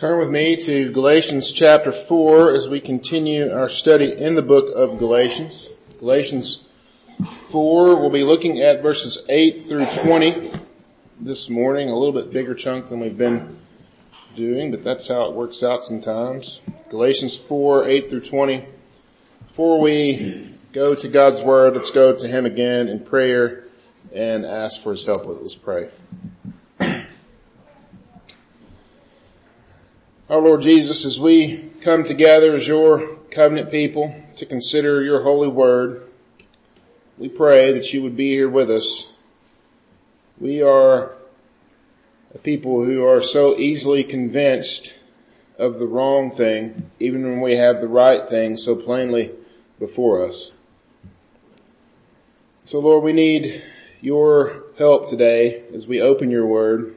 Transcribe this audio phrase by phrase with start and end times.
[0.00, 4.74] Turn with me to Galatians chapter 4 as we continue our study in the book
[4.74, 5.74] of Galatians.
[5.98, 6.70] Galatians
[7.22, 10.52] 4, we'll be looking at verses 8 through 20
[11.20, 13.58] this morning, a little bit bigger chunk than we've been
[14.34, 16.62] doing, but that's how it works out sometimes.
[16.88, 18.64] Galatians 4, 8 through 20.
[19.48, 23.64] Before we go to God's Word, let's go to Him again in prayer
[24.14, 25.42] and ask for His help with it.
[25.42, 25.90] Let's pray.
[30.30, 35.48] Our Lord Jesus, as we come together as your covenant people to consider your holy
[35.48, 36.08] word,
[37.18, 39.12] we pray that you would be here with us.
[40.38, 41.10] We are
[42.32, 44.96] a people who are so easily convinced
[45.58, 49.32] of the wrong thing, even when we have the right thing so plainly
[49.80, 50.52] before us.
[52.62, 53.64] So Lord, we need
[54.00, 56.94] your help today as we open your word.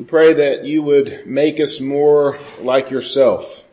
[0.00, 3.68] We pray that you would make us more like yourself,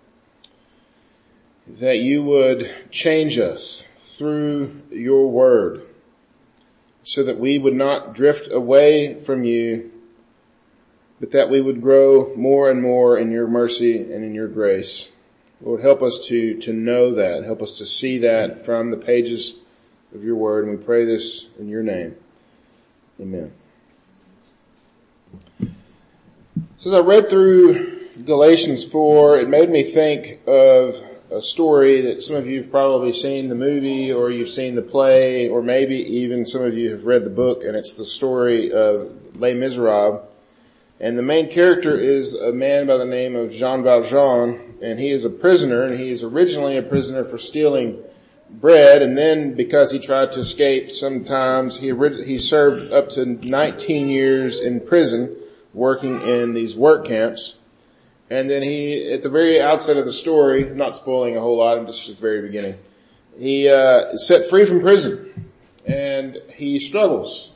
[1.66, 3.86] that you would change us
[4.18, 5.84] through your word
[7.04, 9.90] so that we would not drift away from you,
[11.22, 15.14] but that we would grow more and more in your mercy and in your grace.
[15.62, 17.46] Lord, help us to, to know that.
[17.46, 19.58] Help us to see that from the pages
[20.14, 20.68] of your word.
[20.68, 22.18] And we pray this in your name.
[23.18, 23.54] Amen.
[26.80, 30.96] So as I read through Galatians 4, it made me think of
[31.32, 34.84] a story that some of you have probably seen the movie or you've seen the
[34.84, 38.72] play or maybe even some of you have read the book and it's the story
[38.72, 40.22] of Les Miserables.
[41.00, 45.10] And the main character is a man by the name of Jean Valjean and he
[45.10, 47.98] is a prisoner and he is originally a prisoner for stealing
[48.52, 51.92] bread and then because he tried to escape sometimes he,
[52.24, 55.36] he served up to 19 years in prison
[55.78, 57.58] working in these work camps.
[58.30, 61.78] And then he, at the very outset of the story, not spoiling a whole lot,
[61.78, 62.78] I'm just at the very beginning,
[63.38, 65.50] he uh, is set free from prison,
[65.86, 67.52] and he struggles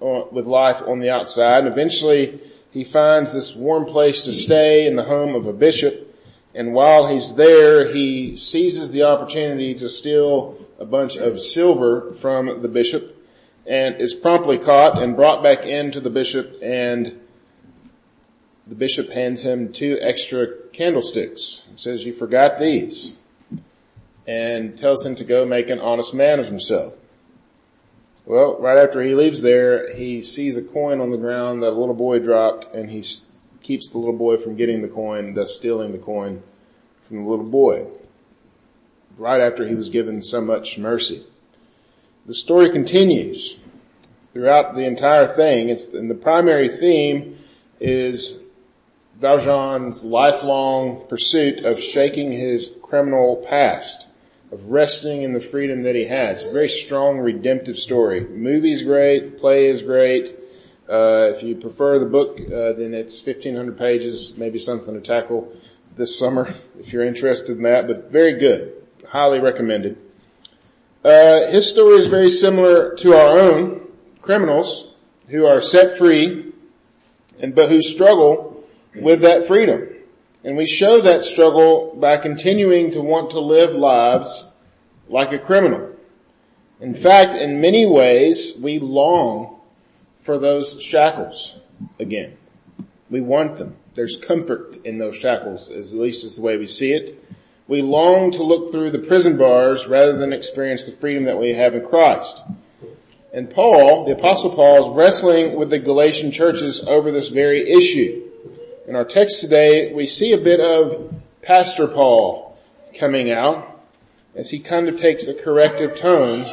[0.00, 1.60] with life on the outside.
[1.60, 6.14] And eventually, he finds this warm place to stay in the home of a bishop.
[6.54, 12.62] And while he's there, he seizes the opportunity to steal a bunch of silver from
[12.62, 13.16] the bishop,
[13.66, 17.19] and is promptly caught and brought back into the bishop and
[18.70, 23.18] the bishop hands him two extra candlesticks and says, you forgot these
[24.28, 26.94] and tells him to go make an honest man of himself.
[28.24, 31.80] Well, right after he leaves there, he sees a coin on the ground that a
[31.80, 33.04] little boy dropped and he
[33.60, 36.40] keeps the little boy from getting the coin, thus stealing the coin
[37.00, 37.88] from the little boy.
[39.18, 41.26] Right after he was given so much mercy.
[42.24, 43.58] The story continues
[44.32, 45.70] throughout the entire thing.
[45.70, 47.36] It's, and the primary theme
[47.80, 48.39] is
[49.20, 54.08] Valjean's lifelong pursuit of shaking his criminal past,
[54.50, 56.42] of resting in the freedom that he has.
[56.42, 58.26] A very strong redemptive story.
[58.26, 60.34] Movie's great, play is great.
[60.88, 65.52] Uh, if you prefer the book, uh, then it's 1500 pages, maybe something to tackle
[65.96, 68.72] this summer if you're interested in that, but very good.
[69.06, 69.98] Highly recommended.
[71.04, 73.86] Uh, his story is very similar to our own
[74.22, 74.94] criminals
[75.28, 76.52] who are set free
[77.42, 78.49] and but who struggle
[78.94, 79.88] with that freedom.
[80.42, 84.48] And we show that struggle by continuing to want to live lives
[85.08, 85.90] like a criminal.
[86.80, 89.60] In fact, in many ways, we long
[90.22, 91.60] for those shackles
[91.98, 92.36] again.
[93.10, 93.76] We want them.
[93.94, 97.22] There's comfort in those shackles, at least is the way we see it.
[97.68, 101.52] We long to look through the prison bars rather than experience the freedom that we
[101.52, 102.42] have in Christ.
[103.32, 108.29] And Paul, the apostle Paul is wrestling with the Galatian churches over this very issue.
[108.90, 112.58] In our text today, we see a bit of Pastor Paul
[112.98, 113.84] coming out
[114.34, 116.44] as he kind of takes a corrective tone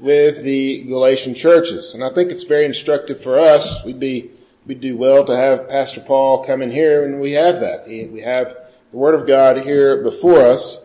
[0.00, 1.92] with the Galatian churches.
[1.92, 3.84] And I think it's very instructive for us.
[3.84, 4.30] We'd be,
[4.64, 7.86] we'd do well to have Pastor Paul come in here and we have that.
[7.86, 8.56] We have
[8.90, 10.82] the Word of God here before us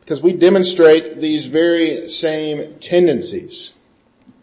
[0.00, 3.74] because we demonstrate these very same tendencies.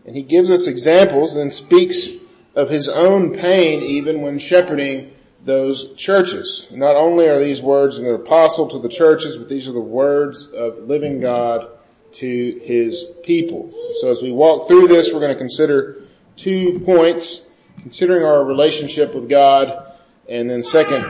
[0.06, 2.10] And he gives us examples and speaks
[2.54, 5.13] of his own pain even when shepherding
[5.45, 6.68] those churches.
[6.71, 10.47] Not only are these words an apostle to the churches, but these are the words
[10.51, 11.69] of living God
[12.13, 13.71] to his people.
[14.01, 16.01] So as we walk through this, we're going to consider
[16.36, 17.47] two points,
[17.81, 19.94] considering our relationship with God,
[20.27, 21.06] and then second,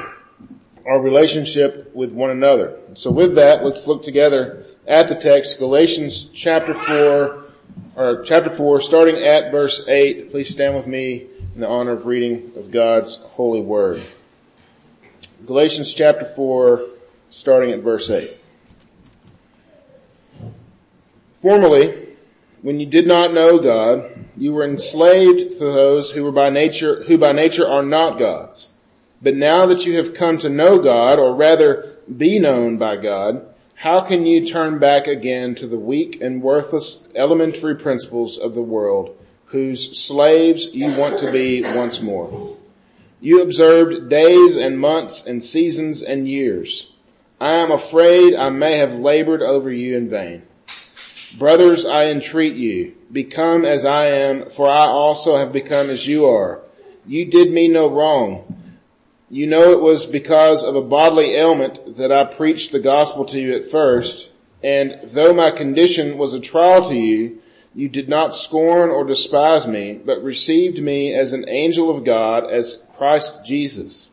[0.85, 2.77] our relationship with one another.
[2.95, 7.43] So with that, let's look together at the text, Galatians chapter 4,
[7.95, 10.31] or chapter 4, starting at verse 8.
[10.31, 14.03] Please stand with me in the honor of reading of God's holy word.
[15.45, 16.87] Galatians chapter 4,
[17.29, 18.35] starting at verse 8.
[21.39, 22.07] Formerly,
[22.63, 27.03] when you did not know God, you were enslaved to those who were by nature,
[27.03, 28.71] who by nature are not gods.
[29.21, 33.45] But now that you have come to know God, or rather be known by God,
[33.75, 38.63] how can you turn back again to the weak and worthless elementary principles of the
[38.63, 39.15] world,
[39.47, 42.57] whose slaves you want to be once more?
[43.19, 46.91] You observed days and months and seasons and years.
[47.39, 50.43] I am afraid I may have labored over you in vain.
[51.37, 56.25] Brothers, I entreat you, become as I am, for I also have become as you
[56.25, 56.61] are.
[57.05, 58.55] You did me no wrong.
[59.29, 63.39] You know it was because of a bodily ailment that I preached the gospel to
[63.39, 64.31] you at first,
[64.63, 67.41] and though my condition was a trial to you,
[67.73, 72.49] you did not scorn or despise me, but received me as an angel of God,
[72.49, 74.11] as Christ Jesus.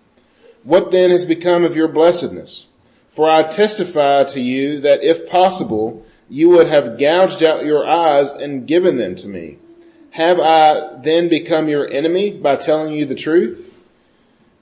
[0.65, 2.67] What then has become of your blessedness?
[3.11, 8.33] For I testify to you that if possible, you would have gouged out your eyes
[8.33, 9.59] and given them to me.
[10.13, 13.73] Have I then become your enemy by telling you the truth?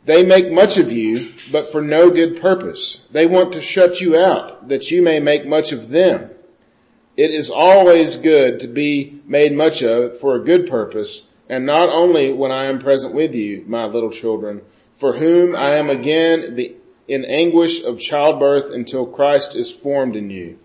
[0.05, 3.07] They make much of you, but for no good purpose.
[3.13, 6.31] They want to shut you out, that you may make much of them.
[7.17, 11.89] It is always good to be made much of for a good purpose, and not
[11.89, 14.63] only when I am present with you, my little children,
[14.97, 16.77] for whom I am again the,
[17.09, 20.61] in anguish of childbirth until Christ is formed in you.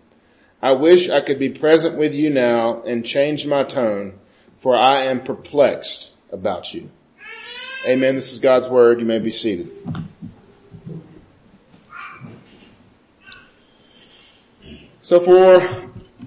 [0.62, 4.20] I wish I could be present with you now and change my tone,
[4.60, 6.92] for I am perplexed about you.
[7.88, 8.16] Amen.
[8.16, 9.00] This is God's word.
[9.00, 9.72] You may be seated.
[15.02, 15.64] So for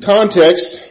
[0.00, 0.87] context,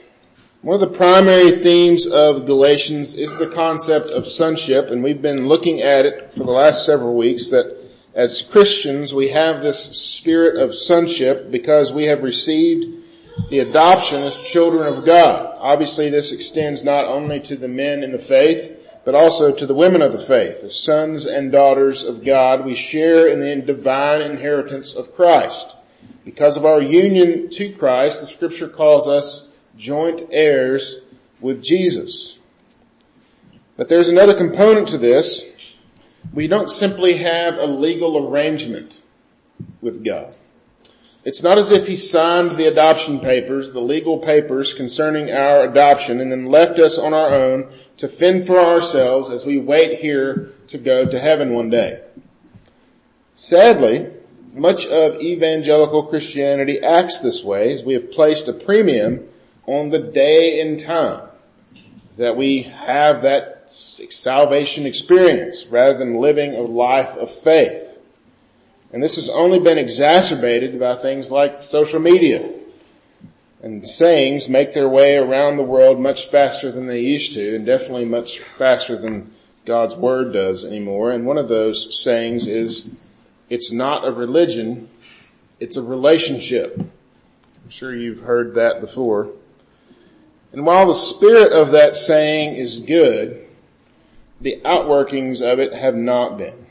[0.61, 5.47] one of the primary themes of Galatians is the concept of sonship, and we've been
[5.47, 7.77] looking at it for the last several weeks that
[8.15, 13.03] as Christians we have this spirit of sonship because we have received
[13.51, 15.55] the adoption as children of God.
[15.59, 18.73] Obviously this extends not only to the men in the faith,
[19.05, 22.65] but also to the women of the faith, the sons and daughters of God.
[22.65, 25.75] We share in the divine inheritance of Christ.
[26.25, 29.46] Because of our union to Christ, the scripture calls us
[29.77, 30.97] joint heirs
[31.39, 32.39] with Jesus.
[33.77, 35.51] But there's another component to this.
[36.33, 39.03] We don't simply have a legal arrangement
[39.81, 40.35] with God.
[41.23, 46.21] It's not as if he signed the adoption papers, the legal papers concerning our adoption
[46.21, 50.53] and then left us on our own to fend for ourselves as we wait here
[50.67, 52.01] to go to heaven one day.
[53.35, 54.09] Sadly,
[54.53, 59.27] much of evangelical Christianity acts this way as we have placed a premium
[59.67, 61.27] on the day and time
[62.17, 67.99] that we have that salvation experience rather than living a life of faith.
[68.91, 72.53] And this has only been exacerbated by things like social media.
[73.61, 77.65] And sayings make their way around the world much faster than they used to and
[77.65, 79.33] definitely much faster than
[79.65, 81.11] God's word does anymore.
[81.11, 82.91] And one of those sayings is,
[83.49, 84.89] it's not a religion,
[85.59, 86.79] it's a relationship.
[86.79, 89.31] I'm sure you've heard that before.
[90.51, 93.45] And while the spirit of that saying is good,
[94.39, 96.65] the outworkings of it have not been.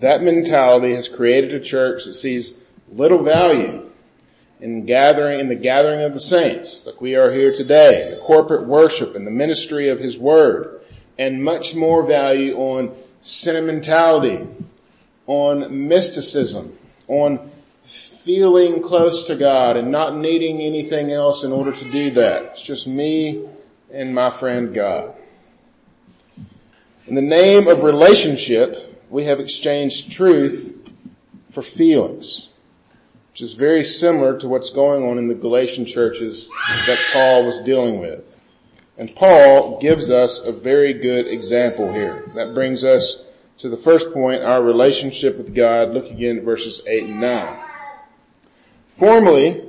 [0.00, 2.54] That mentality has created a church that sees
[2.90, 3.90] little value
[4.60, 8.66] in gathering, in the gathering of the saints, like we are here today, the corporate
[8.66, 10.80] worship and the ministry of His Word,
[11.18, 14.46] and much more value on sentimentality,
[15.26, 16.78] on mysticism,
[17.08, 17.50] on
[18.24, 22.44] feeling close to God and not needing anything else in order to do that.
[22.44, 23.46] It's just me
[23.92, 25.14] and my friend God.
[27.06, 30.74] In the name of relationship, we have exchanged truth
[31.50, 32.48] for feelings,
[33.30, 36.48] which is very similar to what's going on in the Galatian churches
[36.86, 38.24] that Paul was dealing with.
[38.96, 42.24] And Paul gives us a very good example here.
[42.34, 43.26] That brings us
[43.58, 45.90] to the first point, our relationship with God.
[45.90, 47.73] Look again at verses 8 and 9.
[48.96, 49.62] Formerly,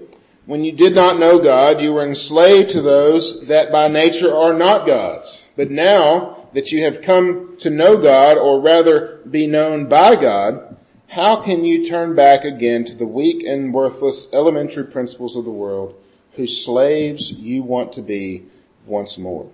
[0.46, 4.54] when you did not know God, you were enslaved to those that by nature are
[4.54, 5.48] not gods.
[5.56, 10.78] But now that you have come to know God, or rather be known by God,
[11.08, 15.52] how can you turn back again to the weak and worthless elementary principles of the
[15.52, 15.96] world,
[16.34, 18.44] whose slaves you want to be
[18.86, 19.50] once more?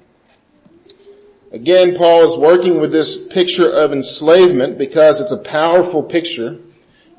[1.51, 6.58] Again, Paul is working with this picture of enslavement because it's a powerful picture.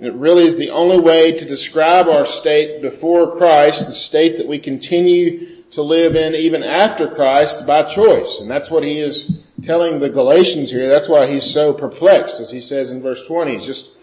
[0.03, 4.49] It really is the only way to describe our state before Christ, the state that
[4.49, 8.41] we continue to live in even after Christ by choice.
[8.41, 10.89] And that's what he is telling the Galatians here.
[10.89, 13.53] That's why he's so perplexed, as he says in verse 20.
[13.53, 13.97] He's just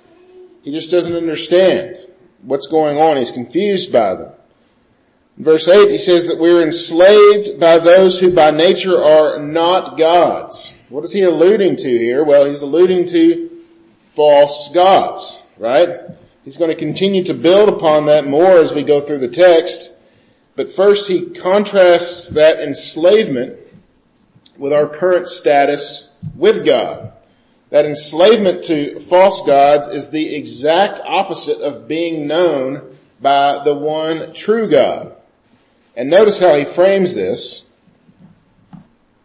[0.63, 1.97] He just doesn't understand
[2.43, 3.17] what's going on.
[3.17, 4.31] He's confused by them.
[5.37, 9.97] In verse 8 he says that we're enslaved by those who by nature are not
[9.97, 10.75] gods.
[10.89, 12.23] What is he alluding to here?
[12.23, 13.49] Well, he's alluding to
[14.15, 15.99] false gods, right?
[16.43, 19.95] He's going to continue to build upon that more as we go through the text.
[20.55, 23.59] But first he contrasts that enslavement
[24.57, 27.13] with our current status with God.
[27.69, 34.33] That enslavement to false gods is the exact opposite of being known by the one
[34.33, 35.15] true God.
[35.95, 37.63] And notice how he frames this.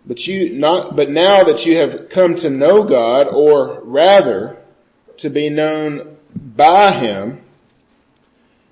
[0.06, 4.58] But you not, but now that you have come to know God, or rather,
[5.18, 6.13] to be known
[6.54, 7.40] by Him,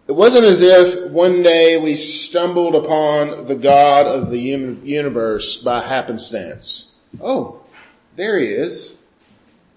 [0.09, 5.81] it wasn't as if one day we stumbled upon the God of the universe by
[5.81, 6.93] happenstance.
[7.21, 7.63] Oh,
[8.17, 8.99] there He is.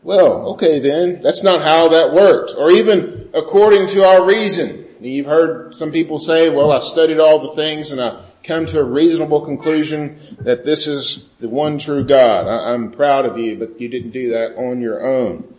[0.04, 2.54] Well, okay then, that's not how that worked.
[2.58, 4.84] Or even according to our reason.
[5.02, 8.80] You've heard some people say, well, I studied all the things and I come to
[8.80, 12.48] a reasonable conclusion that this is the one true God.
[12.48, 15.54] I'm proud of you, but you didn't do that on your own,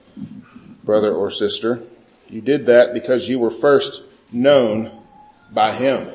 [0.85, 1.83] brother or sister.
[2.29, 4.03] You did that because you were first
[4.33, 5.03] known
[5.53, 6.09] by Him.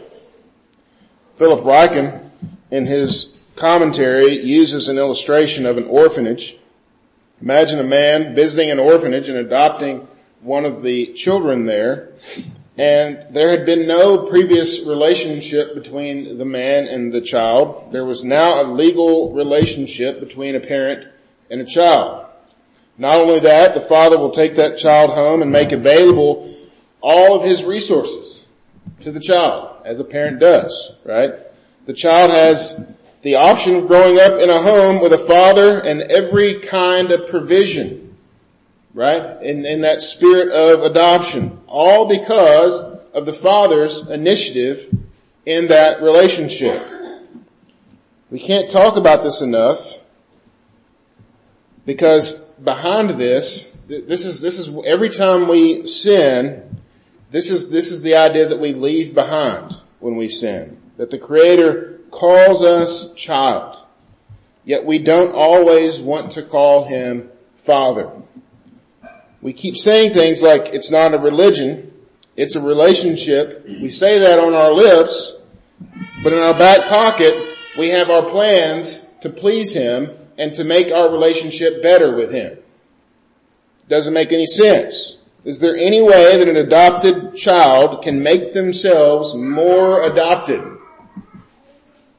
[1.35, 2.29] Philip Ryken,
[2.69, 6.57] in his commentary, uses an illustration of an orphanage
[7.41, 10.07] Imagine a man visiting an orphanage and adopting
[10.41, 12.09] one of the children there,
[12.77, 17.91] and there had been no previous relationship between the man and the child.
[17.91, 21.07] There was now a legal relationship between a parent
[21.49, 22.27] and a child.
[23.01, 26.55] Not only that, the father will take that child home and make available
[27.01, 28.46] all of his resources
[29.00, 31.34] to the child, as a parent does, right?
[31.88, 32.79] The child has
[33.24, 37.27] the option of growing up in a home with a father and every kind of
[37.27, 38.15] provision,
[38.93, 39.41] right?
[39.41, 41.60] In, in that spirit of adoption.
[41.65, 42.81] All because
[43.15, 44.96] of the father's initiative
[45.48, 46.79] in that relationship.
[48.29, 49.98] We can't talk about this enough
[51.84, 56.79] because behind this, this is, this is, every time we sin,
[57.31, 60.77] this is, this is the idea that we leave behind when we sin.
[60.97, 63.77] That the creator calls us child,
[64.63, 68.11] yet we don't always want to call him father.
[69.41, 71.91] We keep saying things like it's not a religion,
[72.35, 73.65] it's a relationship.
[73.65, 75.35] We say that on our lips,
[76.23, 77.33] but in our back pocket,
[77.77, 80.11] we have our plans to please him
[80.41, 82.57] and to make our relationship better with him.
[83.88, 85.24] Doesn't make any sense.
[85.45, 90.71] Is there any way that an adopted child can make themselves more adopted?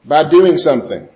[0.05, 1.07] by doing something.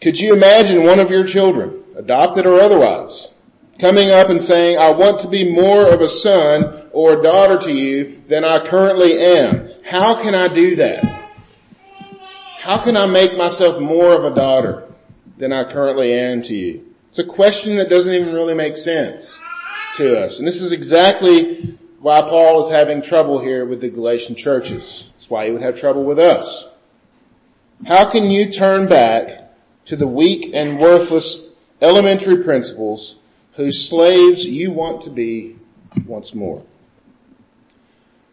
[0.00, 3.32] Could you imagine one of your children, adopted or otherwise,
[3.78, 7.58] coming up and saying, I want to be more of a son or a daughter
[7.66, 9.70] to you than I currently am.
[9.84, 11.04] How can I do that?
[12.58, 14.85] How can I make myself more of a daughter
[15.38, 16.94] than I currently am to you?
[17.08, 19.40] It's a question that doesn't even really make sense
[19.96, 20.38] to us.
[20.38, 25.10] And this is exactly why Paul is having trouble here with the Galatian churches.
[25.16, 26.68] It's why he would have trouble with us.
[27.86, 29.54] How can you turn back
[29.86, 33.16] to the weak and worthless elementary principles
[33.52, 35.56] whose slaves you want to be
[36.06, 36.62] once more?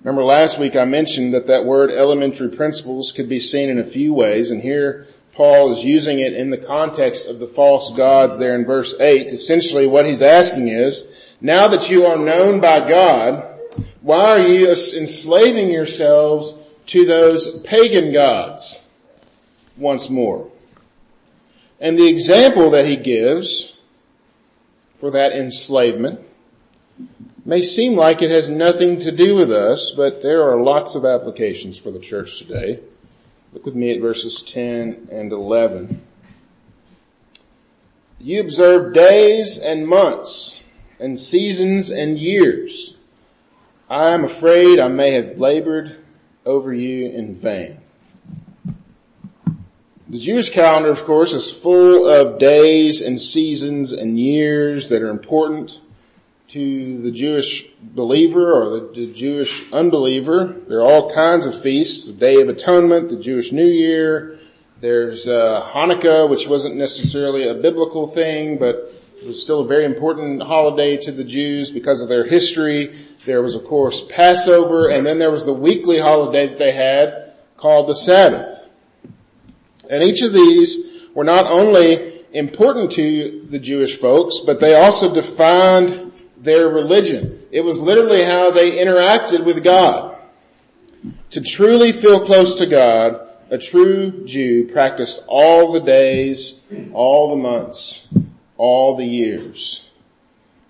[0.02, 3.86] Remember last week I mentioned that that word elementary principles could be seen in a
[3.86, 8.38] few ways and here Paul is using it in the context of the false gods
[8.38, 9.28] there in verse 8.
[9.28, 11.06] Essentially what he's asking is,
[11.42, 13.50] now that you are known by God,
[14.02, 16.56] why are you enslaving yourselves
[16.88, 18.84] to those pagan gods?
[19.78, 20.50] once more.
[21.80, 23.76] And the example that he gives
[24.96, 26.22] for that enslavement
[27.46, 31.04] may seem like it has nothing to do with us, but there are lots of
[31.04, 32.80] applications for the church today.
[33.54, 36.02] Look with me at verses 10 and 11.
[38.20, 40.64] You observe days and months
[41.00, 42.96] and seasons and years.
[43.90, 46.04] I am afraid I may have labored
[46.46, 47.80] over you in vain.
[50.10, 55.10] The Jewish calendar, of course, is full of days and seasons and years that are
[55.10, 55.80] important
[56.54, 60.56] to the Jewish believer or the, the Jewish unbeliever.
[60.68, 64.38] There are all kinds of feasts, the Day of Atonement, the Jewish New Year.
[64.80, 69.84] There's uh, Hanukkah, which wasn't necessarily a biblical thing, but it was still a very
[69.84, 73.04] important holiday to the Jews because of their history.
[73.26, 77.34] There was, of course, Passover, and then there was the weekly holiday that they had
[77.58, 78.68] called the Sabbath.
[79.90, 80.78] And each of these
[81.16, 86.12] were not only important to the Jewish folks, but they also defined
[86.44, 87.40] their religion.
[87.52, 90.18] It was literally how they interacted with God.
[91.32, 96.62] To truly feel close to God, a true Jew practiced all the days,
[96.94, 98.08] all the months,
[98.58, 99.90] all the years.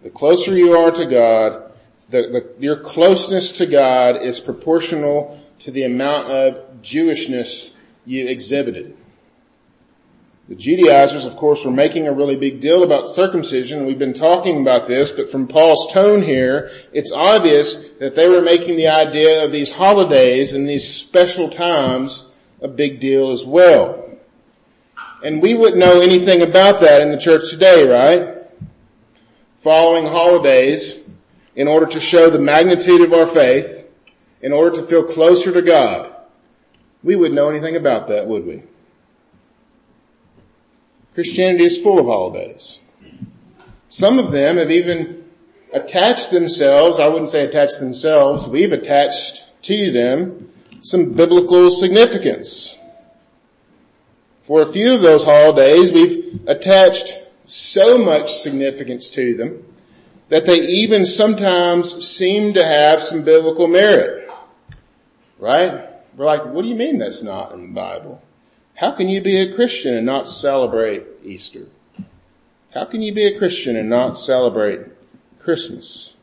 [0.01, 1.71] The closer you are to God,
[2.09, 7.75] the, the, your closeness to God is proportional to the amount of Jewishness
[8.05, 8.97] you exhibited.
[10.49, 13.85] The Judaizers, of course, were making a really big deal about circumcision.
[13.85, 18.41] We've been talking about this, but from Paul's tone here, it's obvious that they were
[18.41, 22.25] making the idea of these holidays and these special times
[22.61, 24.03] a big deal as well.
[25.23, 28.45] And we wouldn't know anything about that in the church today, right?
[29.61, 30.99] Following holidays
[31.55, 33.87] in order to show the magnitude of our faith,
[34.41, 36.13] in order to feel closer to God.
[37.01, 38.63] We wouldn't know anything about that, would we?
[41.13, 42.79] Christianity is full of holidays.
[43.89, 45.23] Some of them have even
[45.71, 50.49] attached themselves, I wouldn't say attached themselves, we've attached to them
[50.81, 52.77] some biblical significance.
[54.43, 57.13] For a few of those holidays, we've attached
[57.45, 59.65] so much significance to them
[60.29, 64.29] that they even sometimes seem to have some biblical merit.
[65.39, 65.89] Right?
[66.15, 68.21] We're like, what do you mean that's not in the Bible?
[68.83, 71.67] How can you be a Christian and not celebrate Easter?
[72.73, 74.81] How can you be a Christian and not celebrate
[75.39, 76.17] Christmas?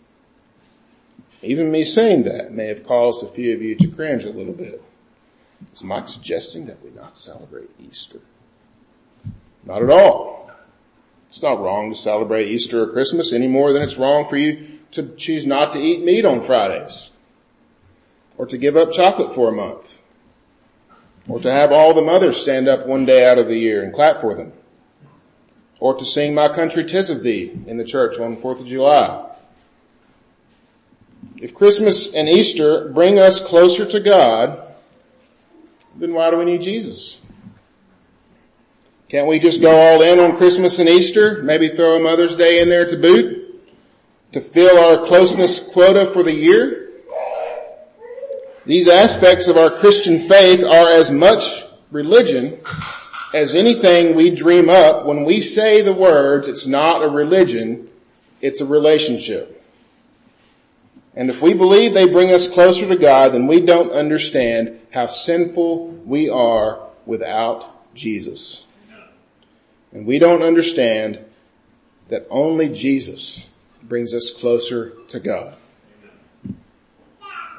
[1.40, 4.52] Even me saying that may have caused a few of you to cringe a little
[4.52, 4.83] bit.
[5.73, 8.21] Is Mike suggesting that we not celebrate Easter?
[9.64, 10.50] Not at all.
[11.31, 14.81] It's not wrong to celebrate Easter or Christmas any more than it's wrong for you
[14.90, 17.09] to choose not to eat meat on Fridays.
[18.37, 20.00] Or to give up chocolate for a month.
[21.31, 23.95] Or to have all the mothers stand up one day out of the year and
[23.95, 24.53] clap for them.
[25.79, 29.31] Or to sing My Country Tis of Thee in the church on 4th of July.
[31.37, 34.75] If Christmas and Easter bring us closer to God,
[35.97, 37.21] then why do we need Jesus?
[39.09, 41.45] Can't we just go all in on Christmas and Easter?
[41.45, 43.71] Maybe throw a Mother's Day in there to boot?
[44.33, 46.89] To fill our closeness quota for the year?
[48.66, 52.61] These aspects of our Christian faith are as much religion
[53.33, 55.07] as anything we dream up.
[55.07, 57.88] When we say the words, it's not a religion,
[58.40, 59.57] it's a relationship.
[61.14, 65.07] And if we believe they bring us closer to God, then we don't understand how
[65.07, 68.66] sinful we are without Jesus.
[69.92, 71.18] And we don't understand
[72.09, 73.51] that only Jesus
[73.83, 75.57] brings us closer to God.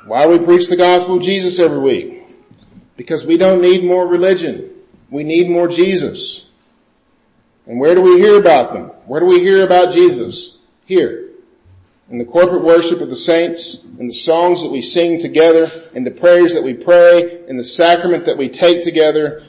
[0.05, 2.23] Why do we preach the gospel of Jesus every week?
[2.97, 4.69] Because we don't need more religion.
[5.09, 6.47] We need more Jesus.
[7.67, 8.85] And where do we hear about them?
[9.05, 10.57] Where do we hear about Jesus?
[10.85, 11.29] Here.
[12.09, 16.03] In the corporate worship of the saints, in the songs that we sing together, in
[16.03, 19.41] the prayers that we pray, in the sacrament that we take together.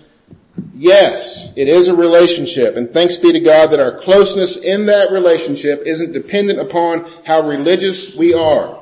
[0.75, 5.11] Yes, it is a relationship and thanks be to God that our closeness in that
[5.11, 8.82] relationship isn't dependent upon how religious we are.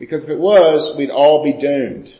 [0.00, 2.18] Because if it was, we'd all be doomed.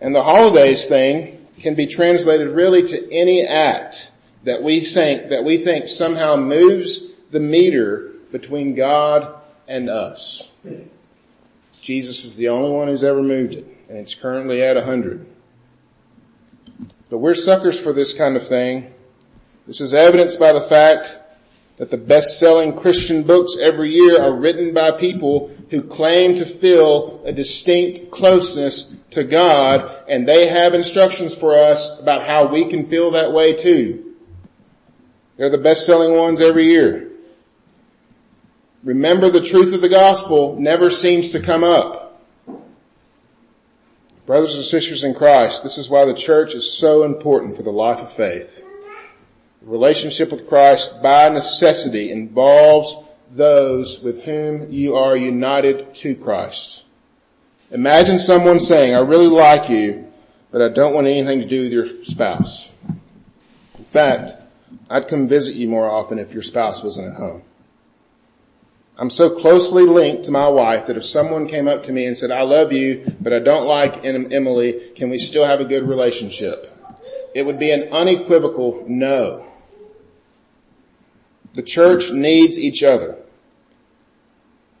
[0.00, 4.12] And the holidays thing can be translated really to any act
[4.44, 9.34] that we think, that we think somehow moves the meter between God
[9.66, 10.52] and us.
[11.80, 15.26] Jesus is the only one who's ever moved it, and it's currently at a hundred.
[17.08, 18.92] But we're suckers for this kind of thing.
[19.66, 21.18] This is evidenced by the fact
[21.76, 27.20] that the best-selling Christian books every year are written by people who claim to feel
[27.24, 32.86] a distinct closeness to God and they have instructions for us about how we can
[32.86, 34.14] feel that way too.
[35.36, 37.10] They're the best-selling ones every year.
[38.82, 42.22] Remember the truth of the gospel never seems to come up.
[44.24, 47.70] Brothers and sisters in Christ, this is why the church is so important for the
[47.70, 48.65] life of faith
[49.66, 52.96] relationship with Christ by necessity involves
[53.30, 56.84] those with whom you are united to Christ.
[57.70, 60.06] Imagine someone saying, I really like you,
[60.52, 62.72] but I don't want anything to do with your spouse.
[63.76, 64.34] In fact,
[64.88, 67.42] I'd come visit you more often if your spouse wasn't at home.
[68.98, 72.16] I'm so closely linked to my wife that if someone came up to me and
[72.16, 75.86] said, I love you, but I don't like Emily, can we still have a good
[75.86, 76.72] relationship?
[77.34, 79.46] It would be an unequivocal no.
[81.56, 83.16] The church needs each other.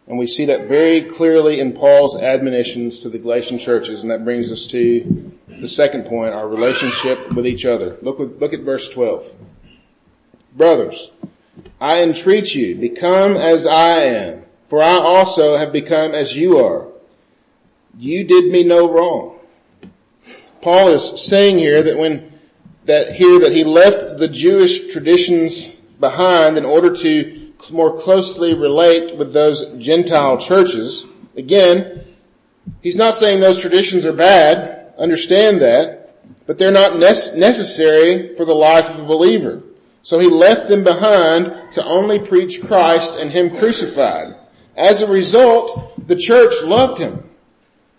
[0.06, 4.24] And we see that very clearly in Paul's admonitions to the Galatian churches, and that
[4.24, 7.96] brings us to the second point, our relationship with each other.
[8.02, 9.32] Look, look at verse 12.
[10.54, 11.12] Brothers,
[11.80, 16.88] I entreat you, become as I am, for I also have become as you are.
[17.98, 19.38] You did me no wrong.
[20.60, 22.38] Paul is saying here that when,
[22.84, 29.16] that here that he left the Jewish traditions behind in order to more closely relate
[29.16, 31.06] with those Gentile churches.
[31.36, 32.04] Again,
[32.82, 36.14] he's not saying those traditions are bad, understand that,
[36.46, 39.62] but they're not necessary for the life of a believer.
[40.02, 44.36] So he left them behind to only preach Christ and him crucified.
[44.76, 47.28] As a result, the church loved him.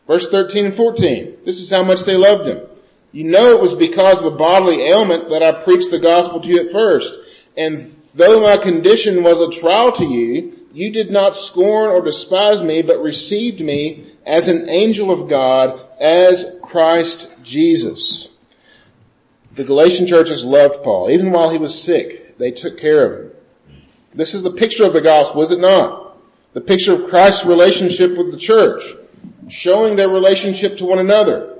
[0.05, 1.39] Verse 13 and 14.
[1.43, 2.61] This is how much they loved him.
[3.11, 6.47] You know it was because of a bodily ailment that I preached the gospel to
[6.47, 7.13] you at first.
[7.57, 12.61] And though my condition was a trial to you, you did not scorn or despise
[12.61, 18.29] me, but received me as an angel of God, as Christ Jesus.
[19.55, 21.09] The Galatian churches loved Paul.
[21.09, 23.31] Even while he was sick, they took care of him.
[24.13, 26.17] This is the picture of the gospel, is it not?
[26.53, 28.83] The picture of Christ's relationship with the church,
[29.47, 31.56] showing their relationship to one another.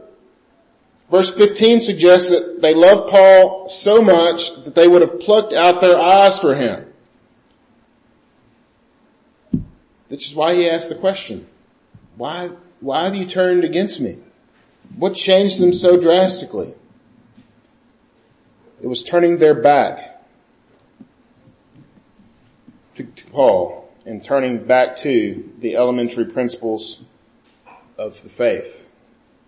[1.10, 5.80] Verse 15 suggests that they loved Paul so much that they would have plucked out
[5.80, 6.86] their eyes for him.
[10.10, 11.48] Which is why he asked the question,
[12.18, 14.18] why, why have you turned against me?
[14.96, 16.74] What changed them so drastically?
[18.82, 20.24] It was turning their back
[22.96, 27.02] to, to Paul and turning back to the elementary principles
[27.98, 28.87] of the faith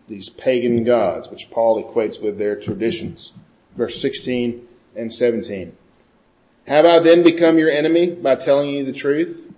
[0.10, 3.34] these pagan gods, which Paul equates with their traditions.
[3.78, 5.76] Verse 16 and 17.
[6.68, 9.52] Have I then become your enemy by telling you the truth?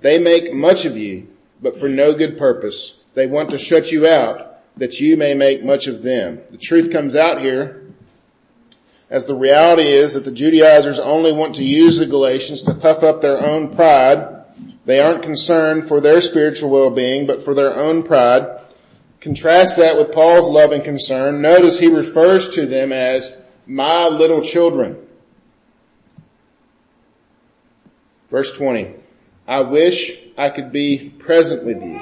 [0.00, 1.28] They make much of you,
[1.62, 2.98] but for no good purpose.
[3.14, 6.40] They want to shut you out that you may make much of them.
[6.48, 7.80] The truth comes out here
[9.10, 13.02] as the reality is that the Judaizers only want to use the Galatians to puff
[13.02, 14.44] up their own pride.
[14.86, 18.60] They aren't concerned for their spiritual well-being, but for their own pride.
[19.20, 21.42] Contrast that with Paul's love and concern.
[21.42, 24.96] Notice he refers to them as my little children.
[28.30, 28.94] Verse 20.
[29.46, 32.00] I wish I could be present with you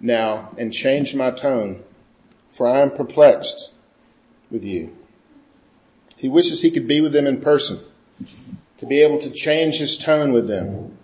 [0.00, 1.82] now and change my tone,
[2.50, 3.72] for I am perplexed
[4.50, 4.94] with you.
[6.18, 7.80] He wishes he could be with them in person,
[8.78, 10.98] to be able to change his tone with them.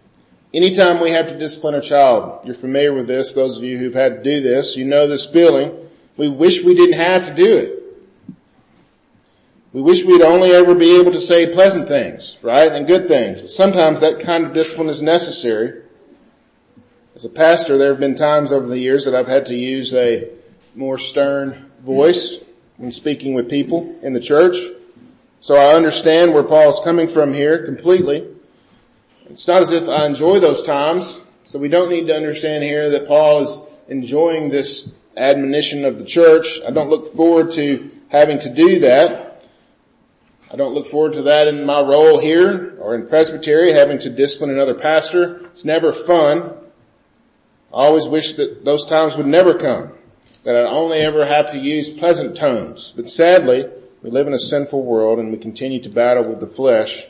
[0.53, 3.95] Anytime we have to discipline a child, you're familiar with this, those of you who've
[3.95, 5.73] had to do this, you know this feeling.
[6.17, 7.77] We wish we didn't have to do it.
[9.73, 12.73] We wish we'd only ever be able to say pleasant things, right?
[12.73, 13.41] And good things.
[13.41, 15.83] But sometimes that kind of discipline is necessary.
[17.15, 19.95] As a pastor, there have been times over the years that I've had to use
[19.95, 20.29] a
[20.75, 22.43] more stern voice
[22.77, 24.57] when speaking with people in the church.
[25.41, 28.27] So I understand where Paul's coming from here completely.
[29.31, 32.91] It's not as if I enjoy those times, so we don't need to understand here
[32.91, 36.61] that Paul is enjoying this admonition of the church.
[36.67, 39.45] I don't look forward to having to do that.
[40.51, 44.11] I don't look forward to that in my role here or in presbytery, having to
[44.11, 45.47] discipline another pastor.
[45.47, 46.53] It's never fun.
[47.73, 49.93] I always wish that those times would never come,
[50.43, 52.93] that I'd only ever have to use pleasant tones.
[52.97, 53.67] But sadly,
[54.03, 57.07] we live in a sinful world and we continue to battle with the flesh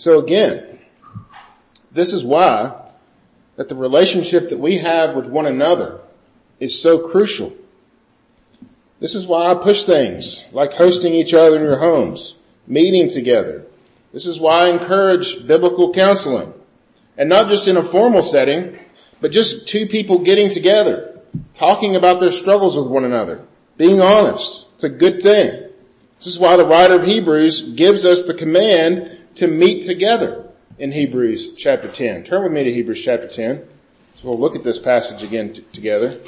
[0.00, 0.78] so again,
[1.92, 2.74] this is why
[3.56, 6.00] that the relationship that we have with one another
[6.60, 7.52] is so crucial.
[9.00, 13.64] This is why I push things like hosting each other in your homes, meeting together.
[14.12, 16.54] This is why I encourage biblical counseling
[17.16, 18.78] and not just in a formal setting,
[19.20, 21.20] but just two people getting together,
[21.54, 23.44] talking about their struggles with one another,
[23.76, 24.66] being honest.
[24.74, 25.70] It's a good thing.
[26.18, 30.48] This is why the writer of Hebrews gives us the command to meet together
[30.80, 32.24] in Hebrews chapter 10.
[32.24, 33.62] Turn with me to Hebrews chapter 10.
[34.16, 36.18] So we'll look at this passage again t- together.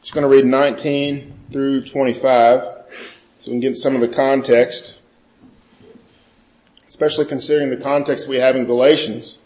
[0.00, 2.62] Just going to read 19 through 25
[3.36, 5.02] so we can get some of the context,
[6.88, 9.36] especially considering the context we have in Galatians.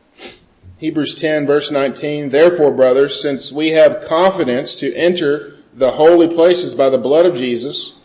[0.81, 6.75] Hebrews 10 verse 19, therefore brothers, since we have confidence to enter the holy places
[6.75, 8.01] by the blood of Jesus,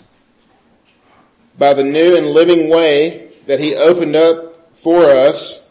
[1.58, 5.70] by the new and living way that he opened up for us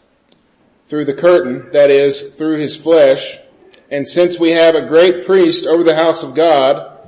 [0.87, 3.37] through the curtain, that is, through his flesh,
[3.91, 7.07] and since we have a great priest over the house of God,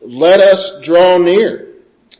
[0.00, 1.74] let us draw near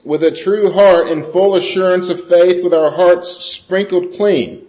[0.05, 4.68] with a true heart in full assurance of faith with our hearts sprinkled clean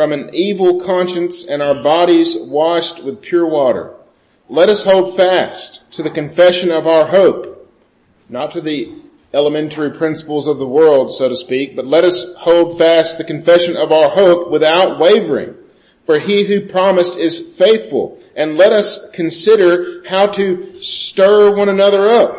[0.00, 3.92] from an evil conscience and our bodies washed with pure water.
[4.48, 7.70] let us hold fast to the confession of our hope,
[8.26, 8.90] not to the
[9.34, 13.76] elementary principles of the world, so to speak, but let us hold fast the confession
[13.76, 15.54] of our hope without wavering.
[16.06, 18.18] For he who promised is faithful.
[18.34, 22.38] And let us consider how to stir one another up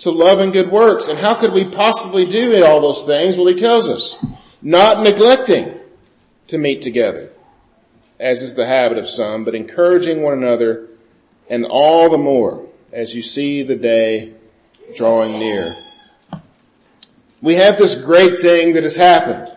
[0.00, 1.08] to love and good works.
[1.08, 3.38] And how could we possibly do all those things?
[3.38, 4.22] Well, he tells us,
[4.60, 5.77] not neglecting
[6.48, 7.30] to meet together,
[8.18, 10.88] as is the habit of some, but encouraging one another
[11.48, 14.34] and all the more as you see the day
[14.96, 15.74] drawing near.
[17.40, 19.56] We have this great thing that has happened.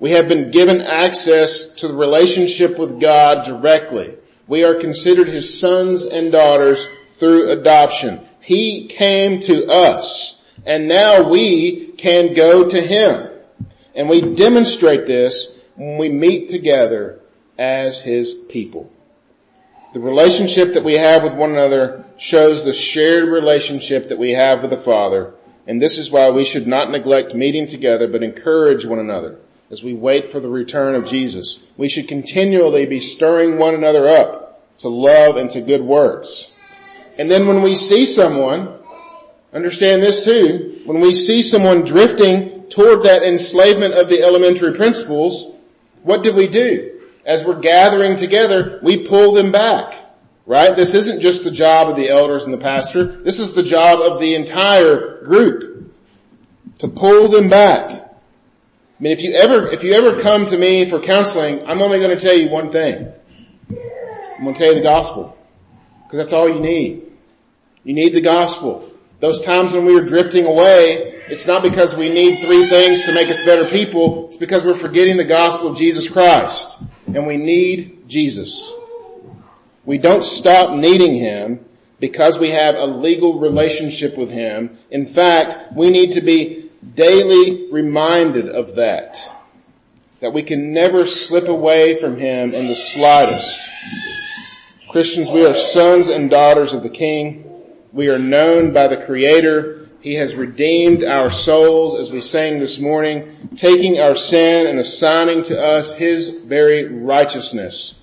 [0.00, 4.16] We have been given access to the relationship with God directly.
[4.46, 8.20] We are considered His sons and daughters through adoption.
[8.40, 13.30] He came to us and now we can go to Him.
[13.94, 17.20] And we demonstrate this when we meet together
[17.58, 18.90] as His people.
[19.92, 24.62] The relationship that we have with one another shows the shared relationship that we have
[24.62, 25.34] with the Father
[25.66, 29.38] and this is why we should not neglect meeting together, but encourage one another
[29.70, 31.66] as we wait for the return of Jesus.
[31.76, 36.50] We should continually be stirring one another up to love and to good works.
[37.16, 38.78] And then when we see someone,
[39.52, 45.53] understand this too, when we see someone drifting toward that enslavement of the elementary principles,
[46.04, 47.00] what do we do?
[47.24, 49.94] As we're gathering together, we pull them back.
[50.46, 50.76] Right?
[50.76, 53.04] This isn't just the job of the elders and the pastor.
[53.04, 55.92] This is the job of the entire group.
[56.78, 57.90] To pull them back.
[57.90, 61.98] I mean, if you ever, if you ever come to me for counseling, I'm only
[61.98, 63.10] going to tell you one thing.
[63.70, 65.38] I'm going to tell you the gospel.
[66.02, 67.10] Because that's all you need.
[67.82, 68.90] You need the gospel.
[69.20, 73.14] Those times when we are drifting away, it's not because we need three things to
[73.14, 74.26] make us better people.
[74.26, 76.76] It's because we're forgetting the gospel of Jesus Christ.
[77.06, 78.72] And we need Jesus.
[79.84, 81.64] We don't stop needing Him
[81.98, 84.78] because we have a legal relationship with Him.
[84.90, 89.16] In fact, we need to be daily reminded of that.
[90.20, 93.60] That we can never slip away from Him in the slightest.
[94.90, 97.50] Christians, we are sons and daughters of the King.
[97.92, 99.83] We are known by the Creator.
[100.04, 105.44] He has redeemed our souls as we sang this morning, taking our sin and assigning
[105.44, 107.98] to us His very righteousness.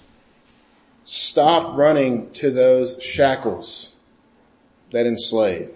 [1.06, 3.94] Stop running to those shackles
[4.90, 5.70] that enslave.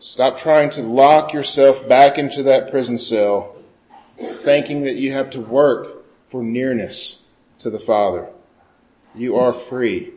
[0.00, 3.54] Stop trying to lock yourself back into that prison cell
[4.16, 7.22] thinking that you have to work for nearness
[7.58, 8.26] to the Father.
[9.14, 10.14] You are free.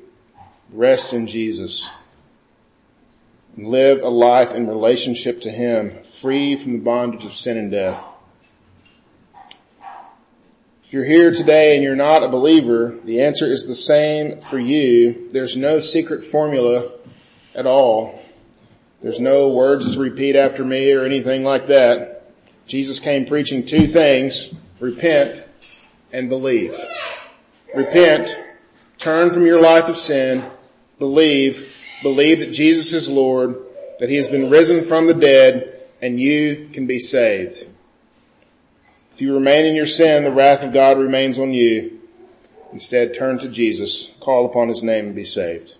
[0.71, 1.91] Rest in Jesus.
[3.57, 8.03] Live a life in relationship to Him, free from the bondage of sin and death
[10.83, 14.59] If you're here today and you're not a believer, the answer is the same for
[14.59, 15.29] you.
[15.31, 16.91] There's no secret formula
[17.55, 18.21] at all.
[19.01, 22.31] There's no words to repeat after me or anything like that.
[22.67, 25.47] Jesus came preaching two things, repent
[26.13, 26.77] and believe.
[27.73, 28.37] Repent,
[28.99, 30.45] turn from your life of sin,
[30.99, 33.55] believe, believe that Jesus is Lord,
[33.99, 37.67] that He has been risen from the dead, and you can be saved.
[39.13, 42.01] If you remain in your sin, the wrath of God remains on you.
[42.73, 45.77] Instead, turn to Jesus, call upon His name and be saved.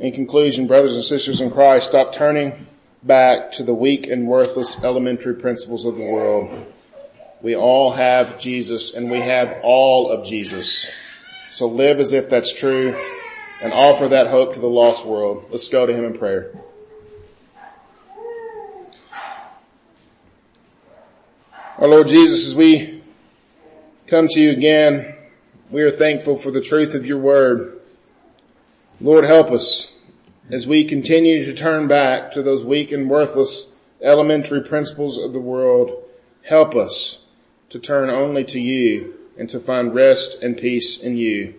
[0.00, 2.66] In conclusion, brothers and sisters in Christ, stop turning
[3.04, 6.66] back to the weak and worthless elementary principles of the world.
[7.40, 10.90] We all have Jesus and we have all of Jesus.
[11.52, 12.96] So live as if that's true
[13.64, 15.46] and offer that hope to the lost world.
[15.50, 16.54] Let's go to Him in prayer.
[21.78, 23.02] Our Lord Jesus, as we
[24.06, 25.16] come to you again,
[25.70, 27.80] we are thankful for the truth of your word.
[29.00, 29.98] Lord, help us
[30.50, 33.72] as we continue to turn back to those weak and worthless
[34.02, 36.04] elementary principles of the world.
[36.42, 37.24] Help us
[37.70, 41.54] to turn only to you and to find rest and peace in you.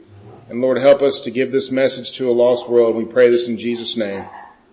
[0.48, 2.96] And Lord, help us to give this message to a lost world.
[2.96, 4.26] We pray this in Jesus' name.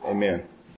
[0.05, 0.45] Amen.